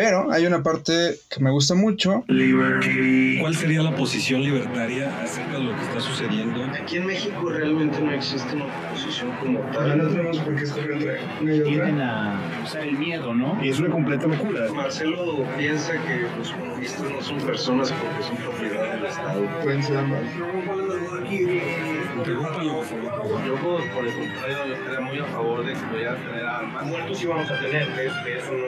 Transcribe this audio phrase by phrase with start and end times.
[0.00, 2.24] Pero hay una parte que me gusta mucho.
[2.26, 6.64] ¿Cuál sería la posición libertaria acerca de lo que está sucediendo?
[6.72, 9.98] Aquí en México realmente no existe una posición como tal.
[9.98, 11.18] no tenemos por qué entre.
[11.64, 13.62] Tienden a usar el miedo, ¿no?
[13.62, 14.72] Y es una completa locura.
[14.72, 19.46] Marcelo piensa que los comunistas no son personas porque son propiedad del Estado.
[19.62, 20.22] Pueden ser ambas.
[22.20, 23.44] Interrúmpalo, por favor.
[23.46, 23.54] Yo,
[23.94, 26.86] por el contrario, yo estaría muy a favor de que a tener armas.
[26.86, 28.66] Muertos sí vamos a tener, que, eso no.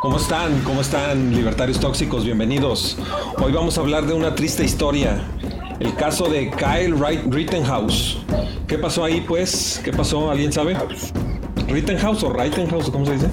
[0.00, 0.58] ¿Cómo están?
[0.60, 2.24] ¿Cómo están, libertarios tóxicos?
[2.24, 2.96] Bienvenidos.
[3.42, 5.22] Hoy vamos a hablar de una triste historia.
[5.80, 8.22] El caso de Kyle Rittenhouse.
[8.66, 9.82] ¿Qué pasó ahí, pues?
[9.84, 10.30] ¿Qué pasó?
[10.30, 10.78] ¿Alguien sabe?
[11.68, 12.88] ¿Rittenhouse o Rittenhouse?
[12.88, 13.28] ¿Cómo se dice?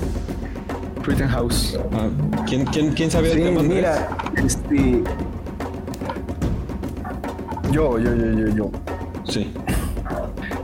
[1.03, 1.79] Rittenhouse.
[1.93, 2.09] Ah,
[2.45, 3.63] ¿quién, quién, quién sabe Sí, del tema?
[3.63, 5.01] Mira, este.
[7.71, 8.71] Yo, yo, yo, yo, yo.
[9.25, 9.51] Sí.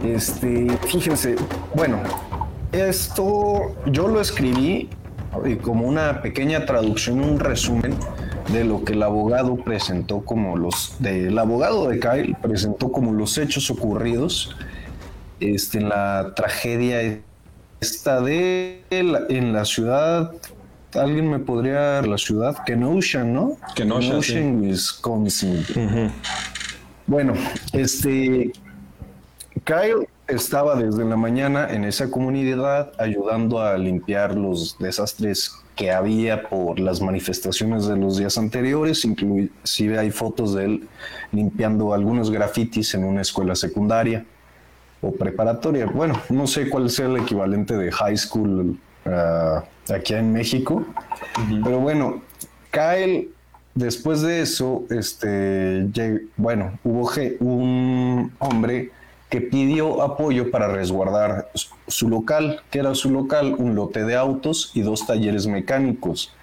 [0.04, 1.36] Este, fíjense,
[1.74, 2.00] bueno,
[2.72, 4.90] esto yo lo escribí
[5.46, 7.96] eh, como una pequeña traducción, un resumen
[8.52, 13.38] de lo que el abogado presentó como los, del abogado de Kyle presentó como los
[13.38, 14.56] hechos ocurridos
[15.40, 17.20] este, en la tragedia
[17.80, 20.32] esta de en la ciudad,
[20.94, 23.58] alguien me podría, la ciudad Kenosha, ¿no?
[23.76, 24.40] Kenosha, sí.
[24.40, 25.66] Wisconsin.
[25.70, 26.12] Ujú.
[27.08, 27.36] Bueno,
[27.72, 28.52] este
[29.64, 36.50] Kyle estaba desde la mañana en esa comunidad ayudando a limpiar los desastres que había
[36.50, 40.90] por las manifestaciones de los días anteriores, inclusive hay fotos de él
[41.32, 44.26] limpiando algunos grafitis en una escuela secundaria
[45.02, 45.86] o preparatoria.
[45.86, 49.64] Bueno, no sé cuál sea el equivalente de high school ah,
[49.96, 50.86] aquí en México,
[51.64, 52.22] pero bueno,
[52.72, 53.30] Kyle,
[53.78, 55.88] después de eso, este,
[56.36, 58.92] bueno, hubo un hombre
[59.30, 61.50] que pidió apoyo para resguardar
[61.88, 66.34] su- local, que era su local, un lote de autos y dos talleres mecánicos.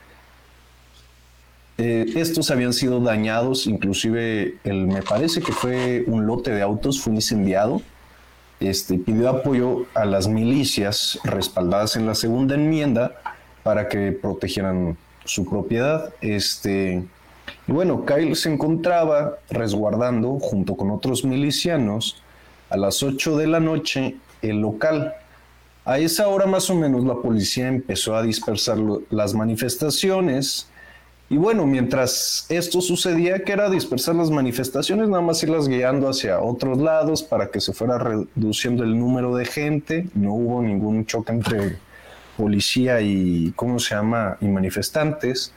[1.77, 7.15] Eh, estos habían sido dañados, inclusive me parece que fue un lote de autos, fue
[7.15, 7.83] incendiado.
[8.61, 13.17] Este, pidió apoyo a las milicias respaldadas en la segunda enmienda
[13.65, 16.15] para que protegieran su propiedad.
[16.21, 17.03] Este,
[17.67, 22.23] y bueno, Kyle se encontraba resguardando junto con otros milicianos
[22.69, 25.15] a las 8 de la noche el local.
[25.87, 28.79] A esa hora más o menos la policía empezó a dispersar
[29.11, 30.69] las manifestaciones.
[31.31, 36.41] Y bueno, mientras esto sucedía, que era dispersar las manifestaciones, nada más irlas guiando hacia
[36.41, 40.07] otros lados para que se fuera reduciendo el número de gente.
[40.15, 41.79] No hubo ningún choque entre
[42.37, 45.55] policía y, ¿cómo se llama?, y manifestantes.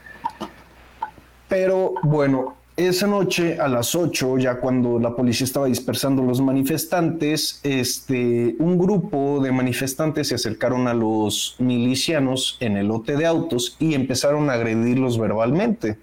[1.48, 7.58] Pero bueno, esa noche a las 8, ya cuando la policía estaba dispersando los manifestantes,
[7.64, 13.76] este, un grupo de manifestantes se acercaron a los milicianos en el lote de autos
[13.80, 15.98] y empezaron a agredirlos verbalmente.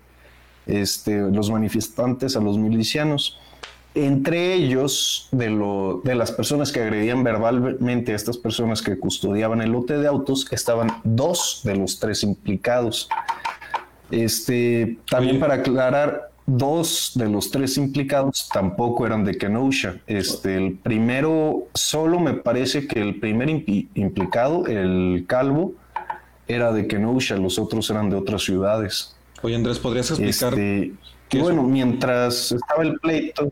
[0.67, 3.39] Este, los manifestantes a los milicianos.
[3.93, 9.61] Entre ellos, de, lo, de las personas que agredían verbalmente a estas personas que custodiaban
[9.61, 13.07] el lote de autos, estaban dos de los tres implicados.
[14.15, 15.41] Este, también Oye.
[15.41, 19.97] para aclarar, dos de los tres implicados tampoco eran de Kenosha.
[20.07, 25.73] Este, el primero, solo me parece que el primer implicado, el calvo,
[26.47, 29.17] era de Kenosha, los otros eran de otras ciudades.
[29.41, 30.53] Oye, Andrés, ¿podrías explicar?
[30.53, 30.93] Este,
[31.27, 31.43] qué es?
[31.43, 33.51] bueno, mientras estaba el pleito,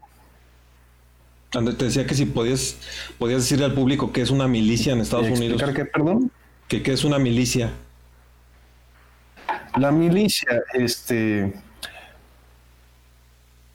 [1.54, 2.78] Andrés, te decía que si podías,
[3.20, 5.62] podías decirle al público que es una milicia en Estados Unidos.
[5.62, 6.32] explicar qué, perdón.
[6.70, 7.74] Que, que es una milicia.
[9.78, 11.54] La milicia, este.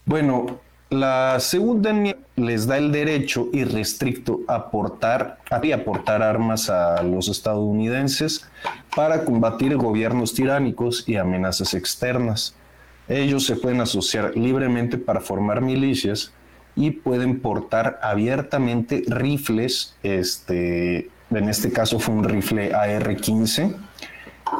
[0.05, 0.61] Bueno,
[0.91, 1.93] la segunda
[2.37, 8.49] les da el derecho irrestricto a portar, a aportar armas a los estadounidenses
[8.95, 12.55] para combatir gobiernos tiránicos y amenazas externas.
[13.09, 16.33] Ellos se pueden asociar libremente para formar milicias
[16.77, 23.75] y pueden portar abiertamente rifles, este, en este caso fue un rifle AR-15,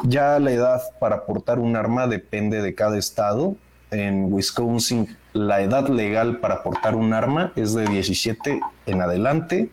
[0.05, 3.57] ya la edad para portar un arma depende de cada estado.
[3.91, 9.71] En Wisconsin, la edad legal para portar un arma es de 17 en adelante.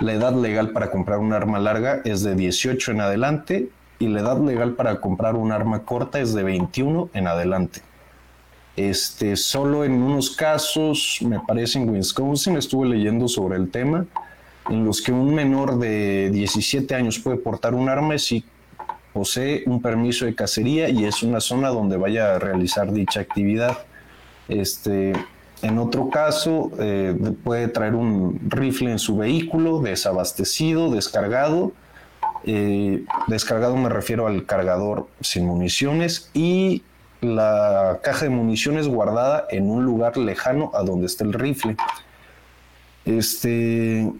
[0.00, 3.68] La edad legal para comprar un arma larga es de 18 en adelante.
[3.98, 7.82] Y la edad legal para comprar un arma corta es de 21 en adelante.
[8.76, 14.06] Este, solo en unos casos, me parece en Wisconsin, estuve leyendo sobre el tema,
[14.70, 18.44] en los que un menor de 17 años puede portar un arma si
[19.12, 23.78] posee un permiso de cacería y es una zona donde vaya a realizar dicha actividad.
[24.48, 25.12] Este,
[25.62, 27.14] en otro caso, eh,
[27.44, 31.72] puede traer un rifle en su vehículo, desabastecido, descargado,
[32.44, 36.82] Eh, descargado me refiero al cargador sin municiones y
[37.20, 41.76] la caja de municiones guardada en un lugar lejano a donde está el rifle.
[43.04, 44.10] Este,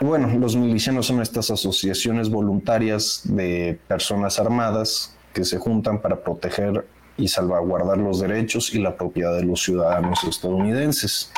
[0.00, 6.86] bueno, los milicianos son estas asociaciones voluntarias de personas armadas que se juntan para proteger
[7.16, 11.30] y salvaguardar los derechos y la propiedad de los ciudadanos estadounidenses.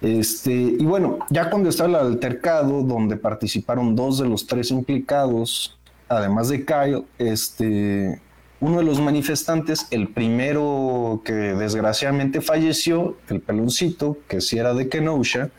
[0.00, 5.78] Este, y bueno, ya cuando estaba el altercado, donde participaron dos de los tres implicados,
[6.08, 8.20] además de Kyle, este,
[8.60, 14.88] uno de los manifestantes, el primero que desgraciadamente falleció, el peloncito, que sí era de
[14.88, 15.50] Kenosha,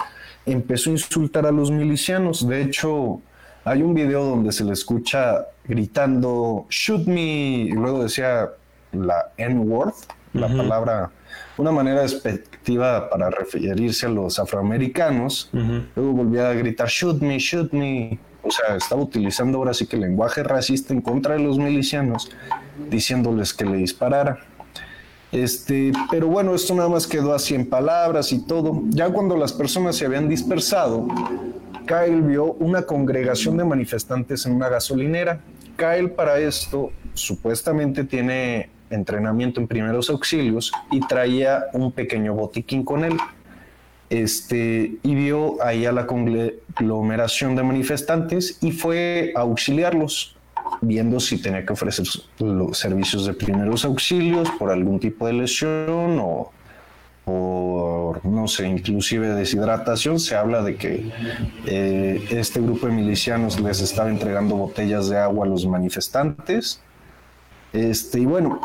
[0.45, 2.47] empezó a insultar a los milicianos.
[2.47, 3.21] De hecho,
[3.65, 8.49] hay un video donde se le escucha gritando, shoot me, y luego decía
[8.91, 9.93] la N-word,
[10.33, 11.11] la palabra,
[11.57, 15.49] una manera despectiva para referirse a los afroamericanos.
[15.95, 18.19] Luego volvía a gritar, shoot me, shoot me.
[18.45, 22.29] O sea, estaba utilizando ahora sí que el lenguaje racista en contra de los milicianos,
[22.89, 24.39] diciéndoles que le disparara.
[25.33, 28.83] Este, pero bueno, esto nada más quedó así en palabras y todo.
[28.89, 31.07] Ya cuando las personas se habían dispersado,
[31.87, 35.41] Kyle vio una congregación de manifestantes en una gasolinera.
[35.75, 43.03] Kyle para esto supuestamente tiene entrenamiento en primeros auxilios y traía un pequeño botiquín con
[43.03, 43.17] él.
[44.11, 50.37] Este, y vio ahí a la conglomeración de manifestantes y fue a auxiliarlos
[50.83, 52.05] viendo si tenía que ofrecer
[52.39, 56.51] los servicios de primeros auxilios por algún tipo de lesión o
[57.25, 60.19] por, no sé, inclusive deshidratación.
[60.19, 61.11] Se habla de que
[61.65, 66.81] eh, este grupo de milicianos les estaba entregando botellas de agua a los manifestantes.
[67.71, 68.59] Este, y bueno,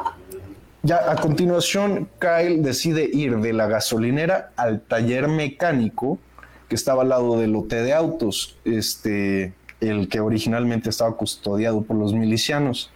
[0.82, 6.18] ya a continuación Kyle decide ir de la gasolinera al taller mecánico
[6.68, 8.58] que estaba al lado del lote de autos.
[8.64, 12.90] Este, el que originalmente estaba custodiado por los milicianos.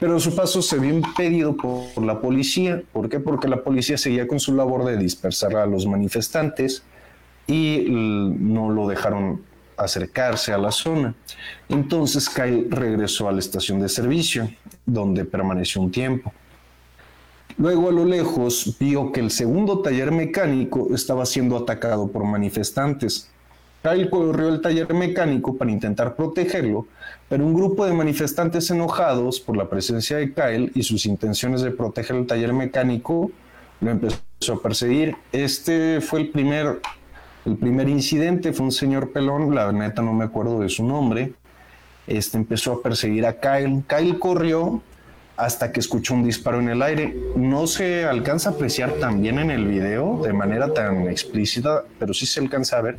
[0.00, 2.82] Pero su paso se vio impedido por, la policía.
[2.92, 3.20] ¿Por qué?
[3.20, 6.82] Porque la policía seguía con su labor de dispersar a los manifestantes
[7.46, 9.42] y no lo dejaron
[9.76, 11.14] acercarse a la zona.
[11.68, 14.48] Entonces Kyle regresó a la estación de servicio,
[14.86, 16.32] donde permaneció un tiempo.
[17.58, 23.29] Luego a lo lejos vio que el segundo taller mecánico estaba siendo atacado por manifestantes.
[23.82, 26.86] Kyle corrió al taller mecánico para intentar protegerlo,
[27.28, 31.70] pero un grupo de manifestantes enojados por la presencia de Kyle y sus intenciones de
[31.70, 33.30] proteger el taller mecánico
[33.80, 35.16] lo empezó a perseguir.
[35.32, 36.80] Este fue el primer,
[37.46, 41.32] el primer incidente, fue un señor pelón, la neta no me acuerdo de su nombre.
[42.06, 43.82] Este empezó a perseguir a Kyle.
[43.86, 44.82] Kyle corrió
[45.40, 47.16] hasta que escuchó un disparo en el aire.
[47.34, 52.12] No se alcanza a apreciar tan bien en el video de manera tan explícita, pero
[52.12, 52.98] sí se alcanza a ver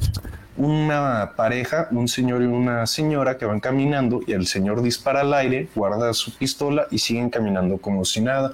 [0.58, 5.34] una pareja, un señor y una señora que van caminando y el señor dispara al
[5.36, 8.54] aire, guarda su pistola y siguen caminando como si nada.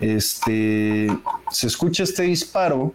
[0.00, 1.06] Este,
[1.52, 2.92] se escucha este disparo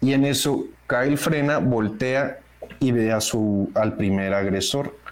[0.00, 2.40] y en eso Kyle frena, voltea
[2.80, 5.05] y ve a su, al primer agresor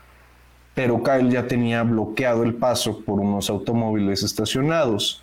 [0.75, 5.23] pero Kyle ya tenía bloqueado el paso por unos automóviles estacionados.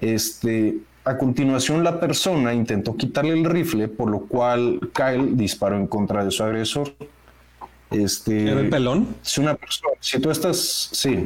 [0.00, 5.86] Este, a continuación, la persona intentó quitarle el rifle, por lo cual Kyle disparó en
[5.86, 6.94] contra de su agresor.
[7.90, 9.16] Este, ¿Era el pelón?
[9.22, 11.22] Si una persona, si tú estás, sí,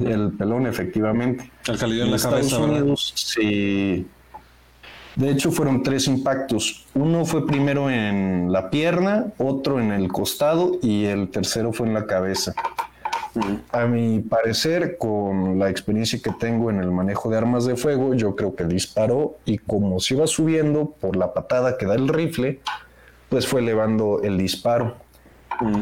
[0.00, 1.50] el pelón, efectivamente.
[1.66, 4.06] El en, la Estados cabeza, Unidos, sí.
[5.16, 6.84] De hecho, fueron tres impactos.
[6.94, 11.94] Uno fue primero en la pierna, otro en el costado y el tercero fue en
[11.94, 12.54] la cabeza.
[13.72, 18.14] A mi parecer, con la experiencia que tengo en el manejo de armas de fuego,
[18.14, 22.08] yo creo que disparó y como se iba subiendo por la patada que da el
[22.08, 22.60] rifle,
[23.30, 24.96] pues fue elevando el disparo.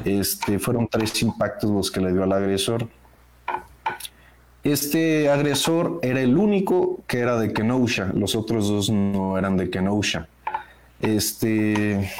[0.05, 2.87] Este, fueron tres impactos los que le dio al agresor.
[4.64, 9.68] Este agresor era el único que era de Kenosha, los otros dos no eran de
[9.68, 10.26] Kenosha.
[11.00, 12.11] Este,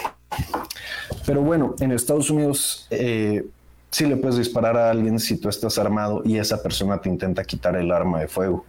[1.27, 3.47] pero bueno, en Estados Unidos eh,
[3.91, 7.45] sí le puedes disparar a alguien si tú estás armado y esa persona te intenta
[7.45, 8.67] quitar el arma de fuego.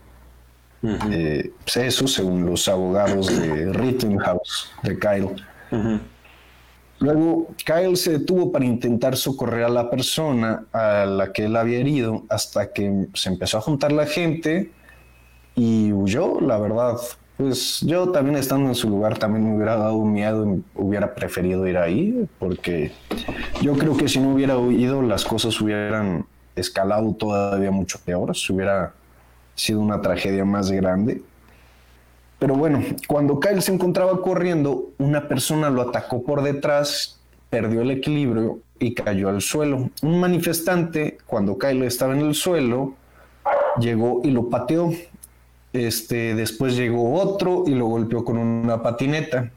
[1.12, 5.36] Eh, pues eso según los abogados de Rittenhouse, de Kyle.
[7.00, 11.80] Luego, Kyle se detuvo para intentar socorrer a la persona a la que él había
[11.80, 14.72] herido hasta que se empezó a juntar la gente
[15.56, 16.96] y huyó, la verdad.
[17.38, 21.68] Pues yo también estando en su lugar también me hubiera dado miedo y hubiera preferido
[21.68, 22.94] ir ahí porque
[23.62, 26.26] yo creo que si no hubiera huido las cosas hubieran
[26.56, 28.94] escalado todavía mucho peor, se hubiera
[29.54, 31.22] sido una tragedia más grande.
[32.40, 37.92] Pero bueno, cuando Kyle se encontraba corriendo, una persona lo atacó por detrás, perdió el
[37.92, 39.90] equilibrio y cayó al suelo.
[40.02, 42.94] Un manifestante, cuando Kyle estaba en el suelo,
[43.80, 44.92] llegó y lo pateó.
[45.72, 49.52] Este, después llegó otro y lo golpeó con una patineta.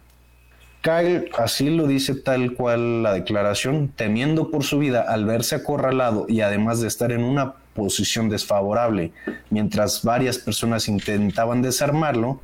[0.80, 6.26] Kyle, así lo dice tal cual la declaración, temiendo por su vida al verse acorralado
[6.28, 9.12] y además de estar en una posición desfavorable
[9.50, 12.40] mientras varias personas intentaban desarmarlo,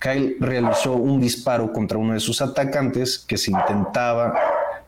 [0.00, 4.34] Kyle realizó un disparo contra uno de sus atacantes que se intentaba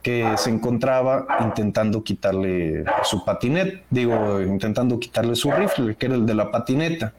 [0.02, 6.26] que se encontraba intentando quitarle su patineta, digo, intentando quitarle su rifle, que era el
[6.26, 7.12] de la patineta.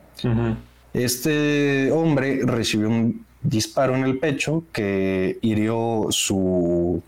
[0.92, 7.02] Este hombre recibió un disparo en el pecho que hirió su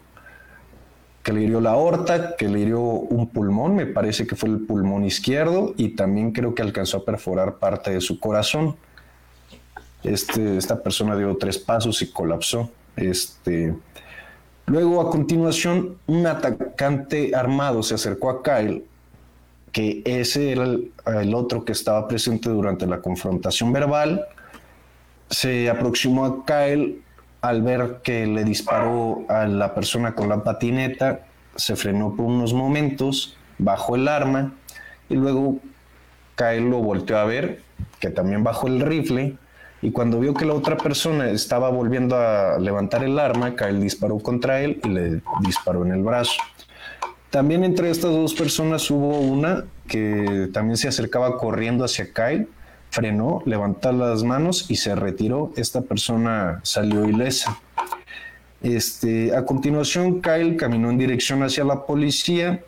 [1.22, 4.60] que le hirió la aorta, que le hirió un pulmón, me parece que fue el
[4.60, 8.76] pulmón izquierdo y también creo que alcanzó a perforar parte de su corazón.
[10.06, 12.70] Este, esta persona dio tres pasos y colapsó.
[12.94, 13.74] Este,
[14.66, 18.84] luego, a continuación, un atacante armado se acercó a Kyle,
[19.72, 20.64] que ese era
[21.20, 24.24] el otro que estaba presente durante la confrontación verbal.
[25.28, 27.02] Se aproximó a Kyle
[27.40, 32.54] al ver que le disparó a la persona con la patineta, se frenó por unos
[32.54, 34.52] momentos, bajó el arma
[35.08, 35.58] y luego
[36.36, 37.62] Kyle lo volteó a ver,
[37.98, 39.36] que también bajó el rifle
[39.86, 44.18] y cuando vio que la otra persona estaba volviendo a levantar el arma, Kyle disparó
[44.18, 46.42] contra él y le disparó en el brazo.
[47.30, 52.48] También entre estas dos personas hubo una que también se acercaba corriendo hacia Kyle
[52.90, 55.52] frenó, levantó las manos y se retiró.
[55.56, 57.56] Esta persona salió ilesa.
[58.64, 62.60] Este, a continuación, Kyle caminó en dirección hacia la policía.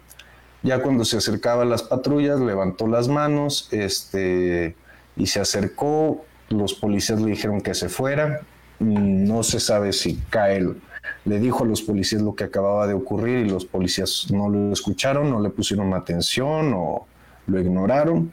[0.62, 4.76] Ya cuando se acercaba a las patrullas, levantó las manos este,
[5.16, 6.24] y se acercó.
[6.50, 8.40] Los policías le dijeron que se fuera.
[8.78, 10.76] No se sabe si Kyle
[11.24, 14.72] le dijo a los policías lo que acababa de ocurrir y los policías no lo
[14.72, 17.06] escucharon, no le pusieron atención o
[17.46, 18.30] lo ignoraron.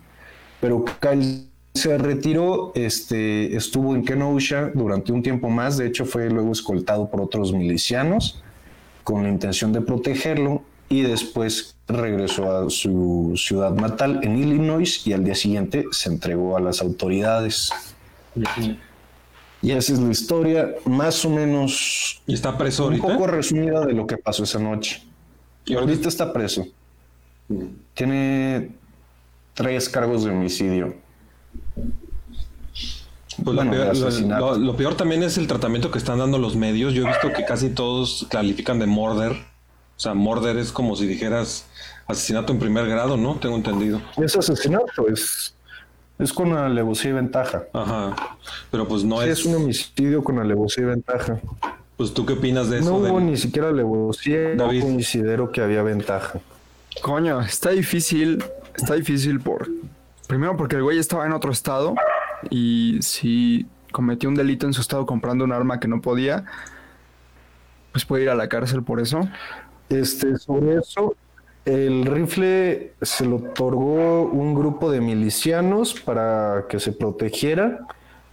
[0.62, 6.30] Pero Kyle se retiró, este, estuvo en Kenosha durante un tiempo más, de hecho fue
[6.30, 8.42] luego escoltado por otros milicianos
[9.04, 15.14] con la intención de protegerlo y después regresó a su ciudad natal en Illinois y
[15.14, 17.72] al día siguiente se entregó a las autoridades.
[19.62, 22.22] Y esa es la historia más o menos...
[22.28, 23.08] ¿Y está preso ahorita?
[23.08, 25.02] Un poco resumida de lo que pasó esa noche.
[25.66, 26.68] Y ahorita está preso.
[27.94, 28.72] Tiene
[29.54, 30.96] tres cargos de homicidio.
[33.44, 33.58] Pues
[34.60, 36.94] lo, peor, también es el tratamiento que están dando los medios.
[36.94, 39.32] Yo he visto que casi todos califican de murder.
[39.32, 41.66] O sea, murder es como si dijeras
[42.08, 43.36] asesinato en primer grado, ¿no?
[43.36, 44.02] Tengo entendido.
[44.18, 45.55] Es asesinato, es,
[46.20, 47.64] es con alevosía y ventaja.
[47.74, 48.16] Ajá.
[48.72, 49.40] Pero pues no es.
[49.40, 51.40] Es un homicidio con alevosía y ventaja.
[51.98, 52.90] Pues tú qué opinas de eso?
[52.90, 54.82] No hubo ni siquiera alevosía, David.
[54.84, 56.40] considero que había ventaja.
[57.02, 58.44] Coño, está difícil,
[58.76, 59.68] está difícil por
[60.28, 61.96] Primero porque el güey estaba en otro estado
[62.50, 66.46] y si cometió un delito en su estado comprando un arma que no podía,
[67.92, 69.22] pues puede ir a la cárcel por eso.
[69.90, 71.16] Este, sobre eso,
[71.66, 77.88] el rifle se lo otorgó un grupo de milicianos para que se protegiera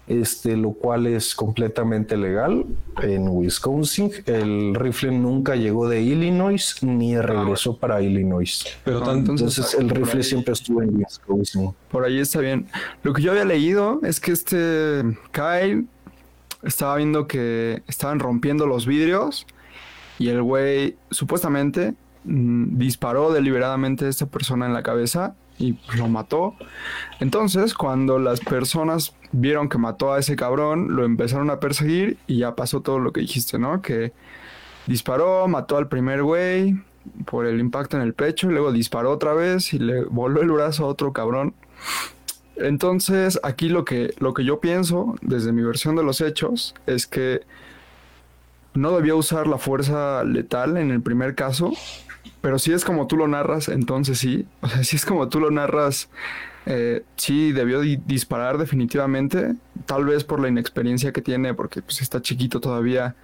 [0.09, 2.67] este, lo cual es completamente legal
[3.03, 4.11] en Wisconsin.
[4.27, 8.65] El rifle nunca llegó de Illinois ni regresó para Illinois.
[8.85, 11.73] Pero entonces el rifle siempre estuvo en Wisconsin.
[11.91, 12.67] Por ahí está bien.
[13.03, 15.87] Lo que yo había leído es que este Kyle
[16.63, 19.47] estaba viendo que estaban rompiendo los vidrios
[20.19, 26.09] y el güey supuestamente mm, disparó deliberadamente a esta persona en la cabeza y lo
[26.09, 26.55] mató.
[27.21, 32.39] Entonces, cuando las personas vieron que mató a ese cabrón, lo empezaron a perseguir y
[32.39, 33.81] ya pasó todo lo que dijiste, ¿no?
[33.83, 34.13] Que
[34.87, 36.77] disparó, mató al primer güey
[37.27, 40.51] por el impacto en el pecho, y luego disparó otra vez y le voló el
[40.51, 41.55] brazo a otro cabrón.
[42.57, 47.07] Entonces, aquí lo que, lo que yo pienso, desde mi versión de los hechos, es
[47.07, 47.41] que
[48.75, 51.73] no debió usar la fuerza letal en el primer caso,
[52.43, 54.47] pero si es como tú lo narras, entonces sí.
[54.61, 56.11] O sea, si es como tú lo narras,
[56.67, 59.55] eh, sí debió disparar definitivamente.
[59.87, 63.15] Tal vez por la inexperiencia que tiene, porque pues, está chiquito todavía.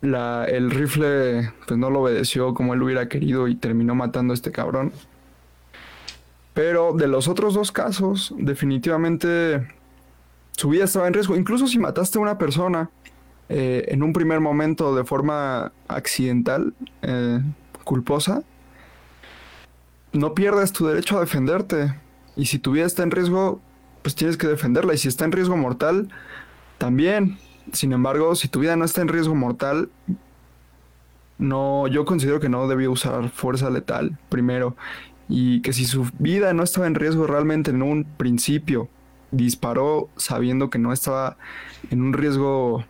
[0.00, 4.34] La, el rifle pues no lo obedeció como él hubiera querido y terminó matando a
[4.34, 4.92] este cabrón.
[6.54, 9.68] Pero de los otros dos casos, definitivamente
[10.52, 11.36] su vida estaba en riesgo.
[11.36, 12.88] Incluso si mataste a una persona
[13.52, 17.40] eh, en un primer momento de forma accidental, eh,
[17.82, 18.44] culposa,
[20.12, 21.92] no pierdes tu derecho a defenderte.
[22.36, 23.60] Y si tu vida está en riesgo,
[24.02, 24.94] pues tienes que defenderla.
[24.94, 26.08] Y si está en riesgo mortal,
[26.78, 27.38] también.
[27.72, 29.90] Sin embargo, si tu vida no está en riesgo mortal,
[31.38, 34.76] no, yo considero que no debía usar fuerza letal primero
[35.28, 38.88] y que si su vida no estaba en riesgo realmente en un principio,
[39.32, 41.36] disparó sabiendo que no estaba
[41.90, 42.84] en un riesgo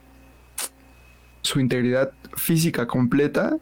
[1.43, 3.57] su integridad física completa,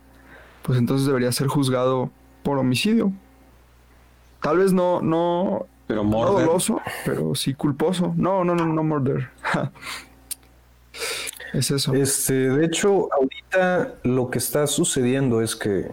[0.62, 2.10] pues entonces debería ser juzgado
[2.42, 3.12] por homicidio.
[4.42, 8.14] Tal vez no, no, Pero no doloso, pero sí culposo.
[8.16, 9.30] No, no, no, no murder.
[11.52, 11.94] es eso.
[11.94, 15.90] Este, de hecho, ahorita lo que está sucediendo es que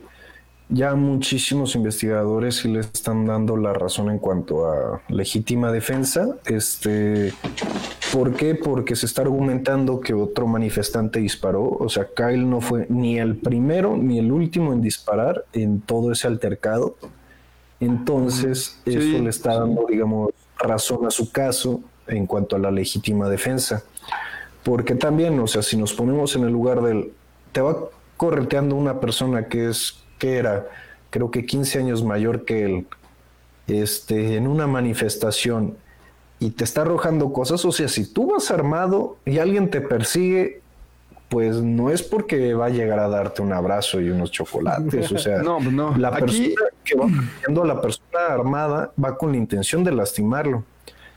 [0.70, 6.38] ya muchísimos investigadores sí le están dando la razón en cuanto a legítima defensa.
[6.46, 7.34] Este,
[8.12, 8.56] ¿por qué?
[8.56, 11.70] Porque se está argumentando que otro manifestante disparó.
[11.70, 16.12] O sea, Kyle no fue ni el primero ni el último en disparar en todo
[16.12, 16.96] ese altercado.
[17.80, 22.72] Entonces, Sí, eso le está dando, digamos, razón a su caso en cuanto a la
[22.72, 23.84] legítima defensa.
[24.64, 27.12] Porque también, o sea, si nos ponemos en el lugar del...
[27.52, 27.78] Te va
[28.18, 30.68] correteando una persona que es, que era,
[31.10, 32.88] creo que 15 años mayor que él,
[33.68, 35.76] este, en una manifestación
[36.40, 40.62] y te está arrojando cosas, o sea, si tú vas armado y alguien te persigue,
[41.30, 45.18] pues no es porque va a llegar a darte un abrazo y unos chocolates, o
[45.18, 45.98] sea, No, pues no.
[45.98, 46.20] la Aquí,
[46.54, 50.64] persona que va persiguiendo a la persona armada va con la intención de lastimarlo.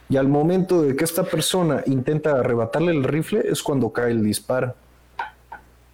[0.09, 4.23] Y al momento de que esta persona intenta arrebatarle el rifle es cuando cae el
[4.25, 4.75] disparo.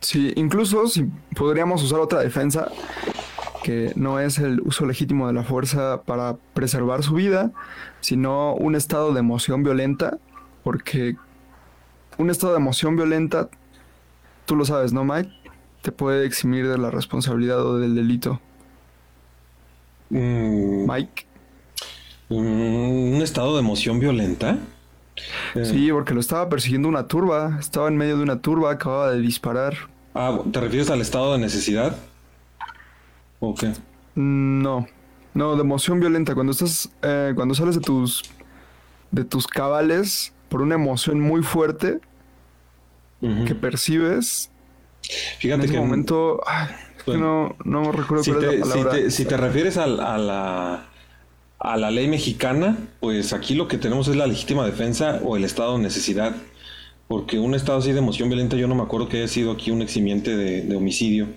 [0.05, 2.71] Sí, incluso si podríamos usar otra defensa,
[3.63, 7.51] que no es el uso legítimo de la fuerza para preservar su vida,
[8.01, 10.19] sino un estado de emoción violenta,
[10.63, 11.17] porque
[12.19, 13.49] un estado de emoción violenta,
[14.45, 15.31] tú lo sabes, ¿no, Mike?
[15.81, 18.41] Te puede eximir de la responsabilidad o del delito.
[20.11, 21.27] Mm, Mike.
[22.29, 24.59] mm, un estado de emoción violenta.
[25.63, 29.21] Sí, porque lo estaba persiguiendo una turba, estaba en medio de una turba, acababa de
[29.21, 29.75] disparar.
[30.15, 31.97] Ah, ¿te refieres al estado de necesidad?
[33.41, 33.73] ¿O qué?
[34.15, 34.87] No,
[35.35, 36.35] no, de emoción violenta.
[36.35, 38.23] Cuando estás, eh, cuando sales de tus,
[39.11, 42.01] de tus cabales por una emoción muy fuerte
[43.47, 44.51] que percibes,
[45.03, 46.69] en Fíjate ese que momento, ay,
[47.07, 47.57] Bueno.
[47.65, 50.87] no, no recuerdo si cuál es te, si te- si te refieres al- a, la,
[51.59, 55.45] a la ley mexicana, pues aquí lo que tenemos es la legítima defensa o el
[55.45, 56.35] estado de necesidad.
[57.09, 59.71] Porque un estado así de emoción violenta, yo no me acuerdo que haya sido aquí
[59.71, 61.29] un eximiente de, de homicidio.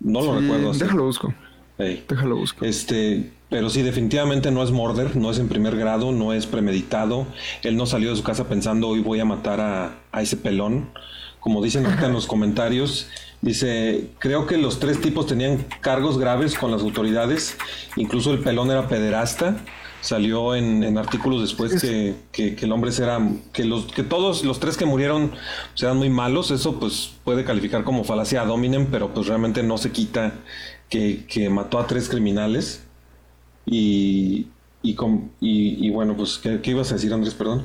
[0.00, 0.80] No lo Sí, recuerdo así.
[0.80, 1.34] déjalo busco,
[1.78, 2.06] Ey.
[2.08, 2.66] déjalo busco.
[2.66, 7.26] Este, pero sí, definitivamente no es murder, no es en primer grado, no es premeditado.
[7.62, 10.92] Él no salió de su casa pensando hoy voy a matar a, a ese pelón.
[11.40, 13.08] Como dicen ahorita en los comentarios,
[13.42, 17.56] dice, creo que los tres tipos tenían cargos graves con las autoridades,
[17.96, 19.58] incluso el pelón era pederasta.
[20.04, 23.18] Salió en, en artículos después que, que- que el hombre era,
[23.54, 26.50] que los, que todos los tres que murieron pues, eran muy malos.
[26.50, 30.34] Eso pues puede calificar como falacia ad hominem, pero pues realmente no se quita
[30.90, 32.84] que, que mató a tres criminales.
[33.66, 34.48] Y,
[34.82, 37.32] y, con- y- y bueno, pues, ¿qué, qué ibas a decir, Andrés?
[37.32, 37.64] Perdón.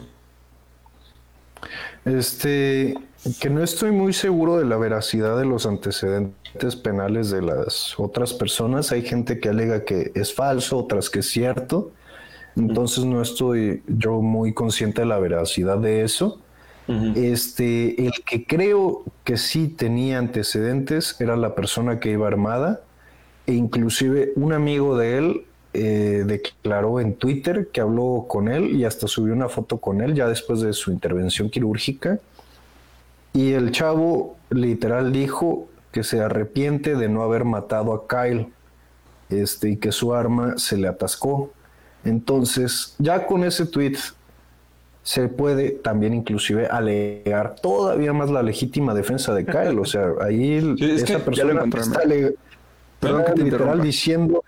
[2.06, 2.96] Este,
[3.42, 8.34] que no estoy muy seguro de la veracidad de los antecedentes penales de las otras
[8.34, 8.92] personas.
[8.94, 11.92] Hay gente que alega que es falso, otras que es cierto.
[12.60, 16.40] Entonces no estoy yo muy consciente de la veracidad de eso.
[17.16, 22.82] Este, el que creo que sí tenía antecedentes era la persona que iba armada
[23.46, 25.42] e inclusive un amigo de él
[25.74, 30.16] eh, declaró en Twitter que habló con él y hasta subió una foto con él
[30.16, 32.18] ya después de su intervención quirúrgica
[33.34, 38.48] y el chavo literal dijo que se arrepiente de no haber matado a Kyle
[39.30, 41.52] este, y que su arma se le atascó.
[42.04, 43.98] Entonces, ya con ese tweet
[45.04, 49.80] se puede también inclusive alegar todavía más la legítima defensa de Kyle.
[49.80, 52.02] O sea, ahí Sí, es que esa persona está
[53.00, 54.44] Perdón que te literal diciendo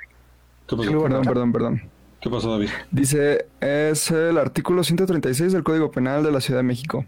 [0.67, 1.03] ¿Qué pasó?
[1.03, 1.81] Perdón, perdón, perdón.
[2.21, 2.69] ¿Qué pasó, David?
[2.91, 7.05] Dice, es el artículo 136 del Código Penal de la Ciudad de México.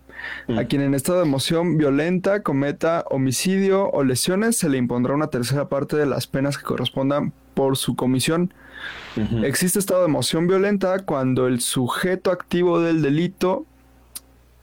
[0.48, 0.58] Mm.
[0.58, 5.28] A quien en estado de emoción violenta cometa homicidio o lesiones se le impondrá una
[5.28, 8.54] tercera parte de las penas que correspondan por su comisión.
[9.44, 13.66] Existe estado de emoción violenta cuando el sujeto activo del delito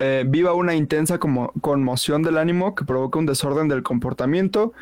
[0.03, 4.72] eh, viva una intensa como conmoción del ánimo que provoca un desorden del comportamiento,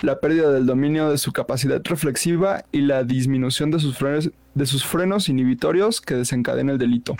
[0.00, 4.66] la pérdida del dominio de su capacidad reflexiva y la disminución de sus frenos, de
[4.66, 7.14] sus frenos inhibitorios que desencadena el delito.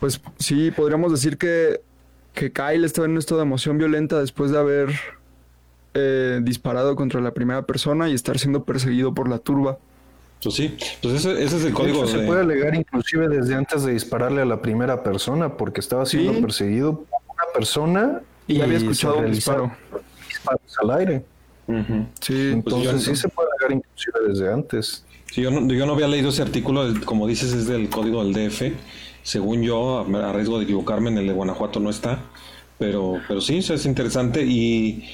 [0.00, 1.80] Pues sí, podríamos decir que,
[2.34, 4.90] que Kyle estaba en un estado de emoción violenta después de haber
[5.94, 9.78] eh, disparado contra la primera persona y estar siendo perseguido por la turba.
[10.42, 12.26] Pues sí, pues ese, ese es el De código se de...
[12.26, 16.40] puede alegar inclusive desde antes de dispararle a la primera persona, porque estaba siendo Sí.
[16.40, 19.70] perseguido por una persona Y había se escuchado un disparo.
[20.28, 21.24] disparos al aire.
[22.20, 25.04] Sí, Entonces yo- sí se puede alegar inclusive desde antes.
[25.30, 28.32] Sí, yo, no, yo no había leído ese artículo, como dices, es del código del
[28.34, 28.72] DF.
[29.22, 32.18] Según yo, a a riesgo de equivocarme, en el de Guanajuato no está.
[32.78, 34.44] Pero, pero sí, eso es interesante.
[34.44, 35.08] Y,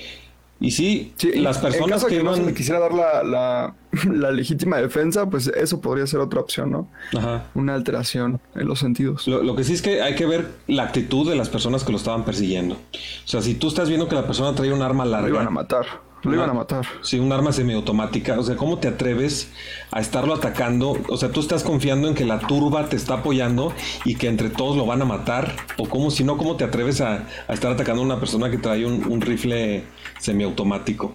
[0.61, 2.51] y sí, Sí, las en personas caso que que no se iban...
[2.51, 3.75] le quisiera dar la, la,
[4.13, 6.89] la legítima defensa, pues eso podría ser otra opción, ¿no?
[7.17, 7.45] Ajá.
[7.55, 9.27] Una alteración en los sentidos.
[9.29, 11.93] Lo, lo que sí es que hay que ver la actitud de las personas que
[11.93, 12.75] lo estaban persiguiendo.
[12.75, 15.29] O sea, si tú estás viendo que la persona trae un arma Lo iban a
[15.31, 15.87] larga, matar.
[16.25, 16.85] Lo iban a matar.
[17.03, 19.51] sí, un arma semiautomática, o sea, ¿cómo te atreves
[19.93, 20.97] a estarlo atacando?
[21.09, 23.73] O sea, tú estás confiando en que la turba te está apoyando
[24.05, 25.55] y que entre todos lo van a matar.
[25.77, 28.59] O como si no, ¿cómo te atreves a, a estar atacando a una persona que
[28.59, 29.85] trae un, un rifle
[30.19, 31.15] semiautomático?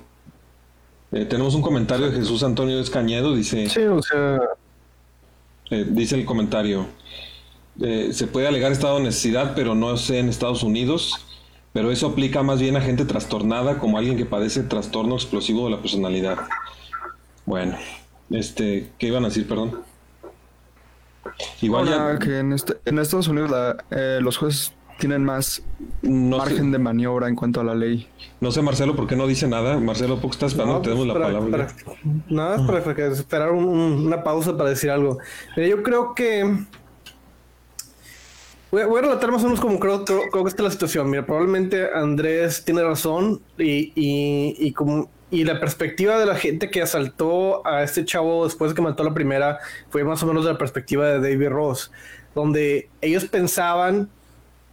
[1.12, 3.70] Eh, tenemos un comentario de Jesús Antonio Escañedo, dice...
[3.70, 4.40] Sí, o sea,
[5.70, 6.86] Eh, dice el comentario,
[7.82, 11.26] eh, se puede alegar estado de necesidad, pero no sé en Estados Unidos,
[11.72, 15.72] pero eso aplica más bien a gente trastornada como alguien que padece trastorno explosivo de
[15.72, 16.38] la personalidad.
[17.46, 17.76] Bueno,
[18.30, 19.82] este, ¿qué iban a decir, perdón?
[21.62, 25.62] Igual Ahora ya que en, este- en Estados Unidos la- eh, los jueces tienen más
[26.02, 28.08] no margen sé, de maniobra en cuanto a la ley.
[28.40, 29.80] no sé Marcelo por qué no dice nada.
[29.80, 30.76] Marcelo, ¿por qué estás esperando?
[30.76, 31.68] No, Te damos la palabra.
[31.68, 31.98] para-
[32.30, 35.18] nada, es para, para esperar un- un- una pausa para decir algo.
[35.58, 36.66] Mira, yo creo que.
[38.72, 40.72] Voy a, voy a relatar más o menos como creo, creo, creo que está la
[40.72, 41.10] situación.
[41.10, 45.10] Mira, probablemente Andrés tiene razón y, y, y como.
[45.30, 49.02] Y la perspectiva de la gente que asaltó a este chavo después de que mató
[49.02, 49.58] a la primera
[49.90, 51.92] fue más o menos de la perspectiva de David Ross,
[52.36, 54.10] donde ellos pensaban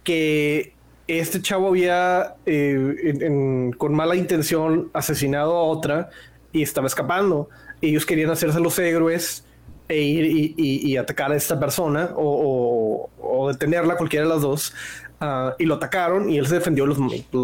[0.03, 0.73] que
[1.07, 6.09] este chavo había eh, con mala intención asesinado a otra
[6.51, 7.49] y estaba escapando.
[7.81, 9.43] Ellos querían hacerse los héroes
[9.89, 14.73] e ir y, atacar a esta persona o, o- detenerla, cualquiera de las dos.
[15.19, 16.97] ah, y lo atacaron y él se defendió, los,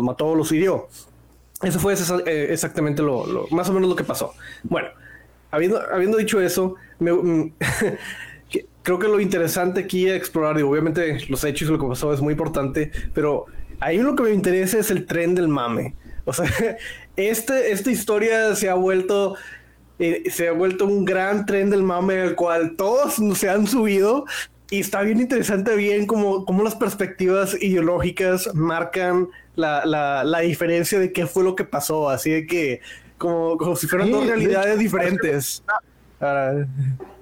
[0.04, 0.88] mató, los hirió.
[1.62, 4.34] Eso fue eh, exactamente lo, más o menos lo que pasó.
[4.64, 4.90] Bueno,
[5.52, 7.54] habiendo, habiendo dicho eso, me- mm,
[8.88, 12.14] creo que lo interesante aquí a explorar, y obviamente los hechos y lo que pasó
[12.14, 13.46] es muy importante, pero
[13.82, 15.94] ahí lo que me interesa es el tren del mame.
[16.24, 16.46] O sea,
[17.18, 19.36] este, esta historia se ha vuelto
[20.00, 24.24] eh, se ha vuelto un gran tren del mame al cual todos se han subido
[24.70, 30.98] y está bien interesante bien como, como las perspectivas ideológicas marcan la, la, la diferencia
[30.98, 32.80] de qué fue lo que pasó, así de que
[33.18, 35.62] como, como si fueran Sí, dos de realidades diferentes.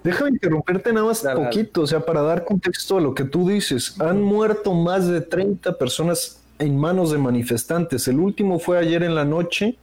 [0.02, 1.46] Déjame interrumpirte nada más Dale, dale.
[1.48, 4.00] poquito, o sea, para dar contexto a lo que tú dices.
[4.00, 8.08] Han muerto más de 30 personas en manos de manifestantes.
[8.08, 9.76] El último fue ayer en la noche.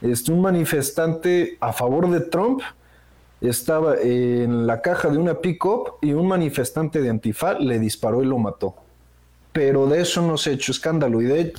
[0.00, 2.60] Este, un manifestante a favor de Trump
[3.40, 8.26] estaba en la caja de una pick-up y un manifestante de Antifa le disparó y
[8.26, 8.74] lo mató.
[9.52, 11.20] Pero de eso no se ha hecho escándalo.
[11.20, 11.52] Y, de,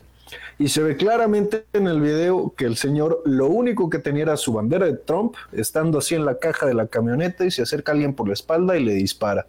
[0.58, 4.38] y se ve claramente en el video que el señor lo único que tenía era
[4.38, 7.92] su bandera de Trump, estando así en la caja de la camioneta y se acerca
[7.92, 9.48] alguien por la espalda y le dispara.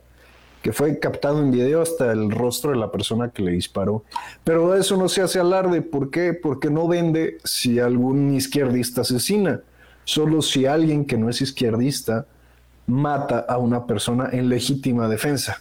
[0.63, 4.03] Que fue captado en video hasta el rostro de la persona que le disparó.
[4.43, 5.81] Pero eso no se hace alarde.
[5.81, 6.35] ¿Por qué?
[6.35, 9.61] Porque no vende si algún izquierdista asesina.
[10.03, 12.27] Solo si alguien que no es izquierdista
[12.89, 15.61] mata a una persona en legítima defensa.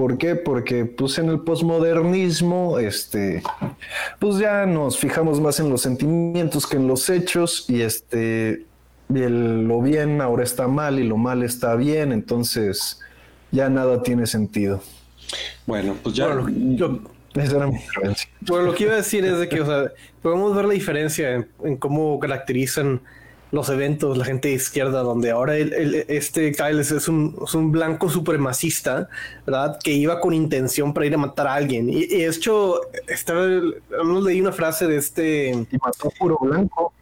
[0.00, 0.34] ¿Por qué?
[0.34, 3.42] Porque pues en el posmodernismo, este,
[4.18, 8.64] pues ya nos fijamos más en los sentimientos que en los hechos y este,
[9.14, 12.98] y el- lo bien ahora está mal y lo mal está bien, entonces
[13.50, 14.80] ya nada tiene sentido.
[15.66, 16.28] Bueno, pues ya.
[16.28, 17.00] bueno, lo-
[17.34, 18.30] Esa era mi intervención.
[18.40, 21.34] Bueno, lo que iba a decir es de que, o sea, podemos ver la diferencia
[21.34, 23.02] en, en cómo caracterizan
[23.52, 27.54] los eventos, la gente de izquierda, donde ahora el- el- este Kyle es, un, es
[27.54, 29.08] un blanco supremacista,
[29.46, 29.78] ¿verdad?
[29.82, 31.90] Que iba con intención para ir a matar a alguien.
[31.90, 33.46] Y, y hecho, estaba,
[34.24, 35.50] leí una frase de este...
[35.50, 36.92] Y mató puro blanco.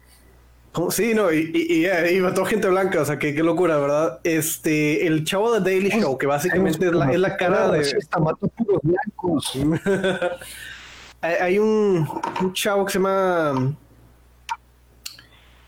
[0.71, 0.91] ¿cómo?
[0.91, 4.19] Sí, no, y, y, y- y mató gente blanca, o sea, que qué locura, ¿verdad?
[4.23, 7.79] Este, el chavo de Daily Show, que básicamente es la, es la cara de...
[7.79, 9.53] Racista, mató puros blancos.
[11.21, 12.07] Hay, hay un,
[12.41, 13.75] un chavo que se llama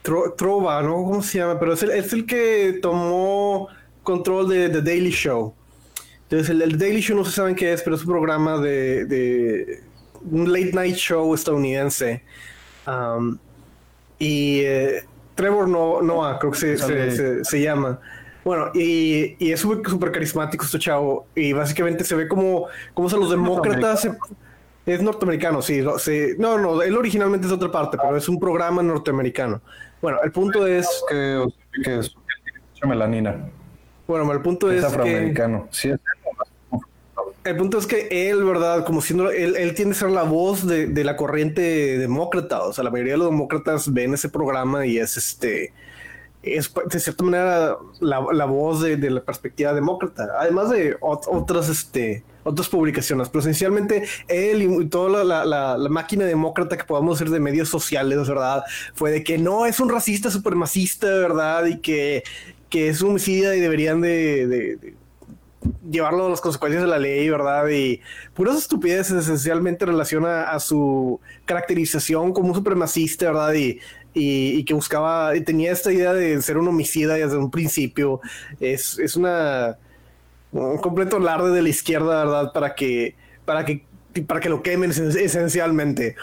[0.04, 0.96] Tro- Trova, ¿no?
[1.04, 1.60] ¿Cómo se llama?
[1.60, 3.68] Pero es el, es el que tomó
[4.04, 5.54] control de The Daily Show.
[6.24, 9.06] Entonces, el, el Daily Show no se saben qué es, pero es un programa de,
[9.06, 9.84] de
[10.32, 12.24] un late night show estadounidense.
[12.88, 13.38] Um,
[14.18, 15.04] y eh,
[15.36, 18.00] Trevor no- Noah, creo que se, se- se- se llama.
[18.44, 21.28] Bueno, y, y es súper carismático este chavo.
[21.36, 24.08] Y básicamente se ve como, como se los demócratas.
[24.86, 25.84] es norteamericano, sí.
[26.40, 29.62] No, no, él originalmente es de otra parte, pero es un programa norteamericano.
[30.02, 30.88] Bueno, el punto es.
[31.10, 31.46] Que,
[31.84, 32.16] que es
[32.74, 33.50] mucha melanina.
[34.08, 34.88] Bueno, el punto Es es que.
[34.88, 35.68] afroamericano.
[35.72, 36.00] Sí, es
[37.44, 38.86] el punto es que él, ¿verdad?
[38.86, 42.62] Como siendo, él, él tiende a ser la voz de, de, la corriente demócrata.
[42.62, 45.74] O sea, la mayoría de los demócratas ven ese programa y es este.
[46.44, 50.28] Es de cierta manera la, la voz de, de, la perspectiva demócrata.
[50.40, 56.78] Además de ot otras, este, otras publicaciones, pero esencialmente él y toda la, máquina demócrata
[56.78, 58.64] que podamos decir de medios sociales, ¿verdad?
[58.94, 61.66] Fue de que no es un racista supremacista, ¿verdad?
[61.66, 62.24] Y que,
[62.70, 64.96] que es un homicida y deberían de,
[65.90, 67.68] llevarlo a las consecuencias de la ley, ¿verdad?
[67.70, 68.02] Y
[68.34, 73.54] puras estupideces esencialmente en relación a, a su caracterización como un supremacista, ¿verdad?
[73.54, 73.80] Y,
[74.14, 78.20] y, y, que buscaba, y tenía esta idea de ser un homicida desde un principio.
[78.60, 79.78] Es, es una
[80.52, 82.52] un completo alarde de la izquierda, ¿verdad?
[82.54, 83.86] Para que, para que,
[84.28, 86.16] para que lo quemen esencialmente.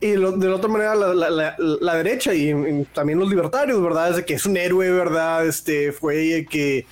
[0.00, 3.28] Y lo, de la otra manera, la, la, la, la derecha y, y, también los
[3.28, 4.10] libertarios, ¿verdad?
[4.10, 5.46] Es de que es un héroe, ¿verdad?
[5.46, 6.86] Este fue que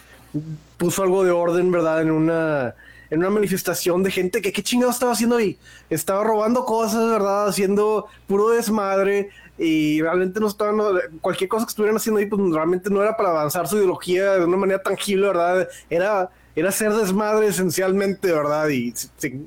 [0.76, 2.02] puso algo de orden, ¿verdad?
[2.02, 2.74] En una,
[3.10, 5.58] en una manifestación de gente que qué chingado estaba haciendo ahí.
[5.90, 7.48] Estaba robando cosas, ¿verdad?
[7.48, 10.78] Haciendo puro desmadre y realmente no estaban,
[11.20, 14.44] cualquier cosa que estuvieran haciendo ahí, pues realmente no era para avanzar su ideología de
[14.44, 15.68] una manera tangible, ¿verdad?
[15.88, 18.68] Era, era hacer desmadre esencialmente, ¿verdad?
[18.68, 19.40] Y se,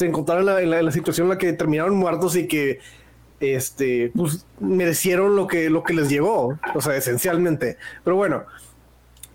[0.00, 2.80] encontraron en la, en, la, situación en la que terminaron muertos y que
[3.40, 7.76] este, pues merecieron lo que, lo que les llegó, o sea, esencialmente.
[8.02, 8.44] Pero bueno,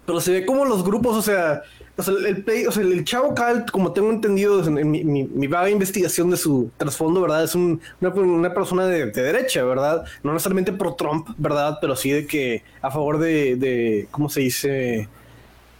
[0.06, 1.62] pero se ve como los grupos, o sea,
[1.96, 5.24] o sea, el, play, o sea, el chavo Cal, como tengo entendido en, mi, mi,
[5.26, 7.44] mi, vaga investigación de su trasfondo, ¿verdad?
[7.44, 10.06] Es un, una, persona de, de, derecha, ¿verdad?
[10.24, 11.78] No necesariamente pro Trump, ¿verdad?
[11.80, 15.08] Pero sí de que a favor de, de ¿cómo se dice?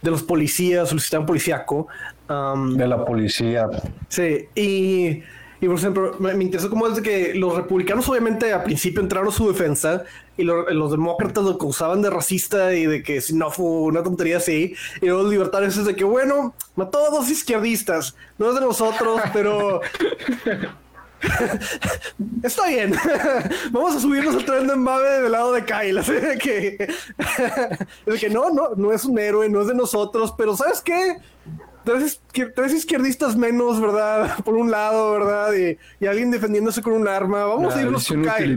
[0.02, 1.88] De los policías, el sistema policíaco.
[2.28, 3.68] Um, de la policía.
[4.08, 5.22] Sí, y...
[5.60, 9.00] Y por ejemplo, me, me interesó cómo es de que los republicanos obviamente a principio
[9.00, 10.02] entraron a su defensa
[10.36, 14.02] y lo, los demócratas lo acusaban de racista y de que si no fue una
[14.02, 14.74] tontería así.
[15.00, 18.16] Y los libertarios es de que, bueno, mató a dos izquierdistas.
[18.38, 19.82] No es de nosotros, pero...
[22.42, 22.94] Está bien.
[23.70, 25.98] Vamos a subirnos al tren de embave del lado de Kyle.
[25.98, 26.94] Así de que,
[28.06, 31.18] de que no, no, no es un héroe, no es de nosotros, pero ¿sabes qué?
[31.84, 32.20] Tres,
[32.54, 34.36] tres, izquierdistas menos, ¿verdad?
[34.44, 35.52] Por un lado, ¿verdad?
[35.52, 37.44] Y, y alguien defendiéndose con un arma.
[37.44, 38.56] Vamos La a irnos con Kyle.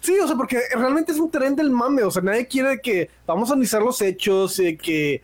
[0.00, 2.04] sí, o sea, porque realmente es un tren del mame.
[2.04, 5.20] O sea, nadie quiere que vamos a analizar los hechos, eh, que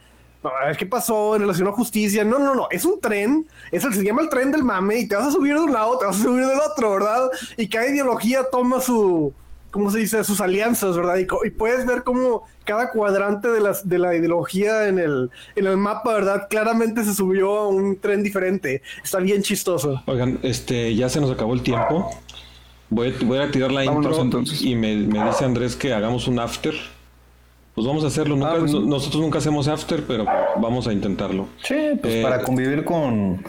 [0.48, 2.24] a ver qué pasó en relación a justicia.
[2.24, 2.68] No, no, no.
[2.70, 3.46] Es un tren.
[3.70, 5.72] Es el, se llama el tren del mame y te vas a subir de un
[5.72, 7.28] lado, te vas a subir del otro, ¿verdad?
[7.56, 9.32] Y cada ideología toma su,
[9.70, 10.22] ¿cómo se dice?
[10.24, 11.16] Sus alianzas, ¿verdad?
[11.18, 15.66] Y, y, puedes ver cómo cada cuadrante de, las, de la ideología en el, en
[15.66, 16.48] el mapa, ¿verdad?
[16.50, 18.82] Claramente se subió a un tren diferente.
[19.02, 20.02] Está bien chistoso.
[20.06, 22.10] Oigan, este, ya se nos acabó el tiempo.
[22.90, 24.62] Voy, voy a tirar la Vámonos, intro entonces.
[24.62, 26.74] y me, me, dice Andrés que hagamos un after.
[27.78, 28.34] Pues vamos a hacerlo.
[28.34, 30.26] Nunca, ah, pues, nosotros nunca hacemos after, pero
[30.60, 31.46] vamos a intentarlo.
[31.62, 33.40] Sí, pues eh, para convivir con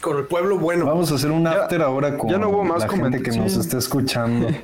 [0.00, 0.86] con el pueblo bueno.
[0.86, 3.36] Vamos a hacer un after ya, ahora con ya no hubo más la gente que
[3.36, 4.48] nos está escuchando.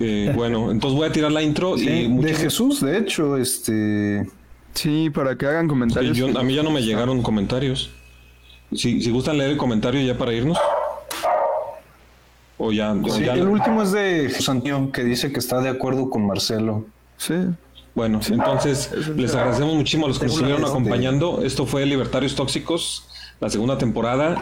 [0.00, 4.30] Eh, bueno, entonces voy a tirar la intro sí, y de Jesús, de hecho, este
[4.72, 6.16] sí, para que hagan comentarios.
[6.16, 7.90] Sí, yo, a mí ya no me llegaron comentarios.
[8.72, 10.56] Si, si gustan leer el comentario ya para irnos.
[12.58, 16.10] O ya, sí, ya el último es de Santiago que dice que está de acuerdo
[16.10, 16.86] con Marcelo.
[17.16, 17.34] Sí.
[17.98, 21.42] Bueno, entonces les agradecemos muchísimo a los que nos estuvieron acompañando.
[21.42, 23.08] Esto fue Libertarios Tóxicos,
[23.40, 24.40] la segunda temporada.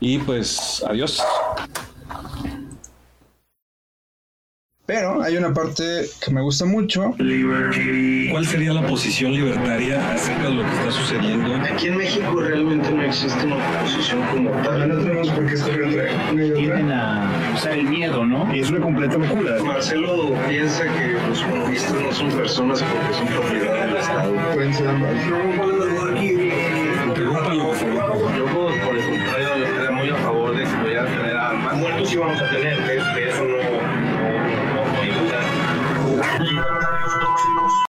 [0.00, 1.22] Y pues, adiós.
[4.92, 7.14] Pero hay una parte que me gusta mucho.
[7.16, 11.54] ¿Cuál sería la posición libertaria acerca de lo que está sucediendo?
[11.54, 14.88] Aquí en México realmente no existe una posición como tal.
[14.88, 18.52] No tenemos por qué escoger entre Tienden a usar el miedo, ¿no?
[18.52, 19.62] Y es una completa locura.
[19.62, 24.34] Marcelo piensa que los comunistas no son personas porque son propiedad del Estado.
[24.54, 25.89] Pueden ser ambas.